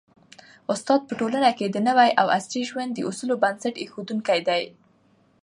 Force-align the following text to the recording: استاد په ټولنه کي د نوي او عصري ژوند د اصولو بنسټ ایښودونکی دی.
استاد 0.73 1.01
په 1.05 1.13
ټولنه 1.19 1.49
کي 1.57 1.65
د 1.69 1.77
نوي 1.87 2.09
او 2.21 2.27
عصري 2.37 2.61
ژوند 2.69 2.91
د 2.93 2.99
اصولو 3.09 3.35
بنسټ 3.43 3.73
ایښودونکی 3.79 4.39
دی. 4.47 4.63